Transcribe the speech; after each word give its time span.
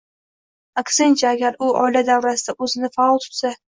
Aksincha, 0.83 1.35
agar 1.37 1.61
u 1.69 1.71
oila 1.85 2.05
davrasida 2.11 2.61
o‘zini 2.69 2.95
faol 3.01 3.27
tutsa 3.29 3.59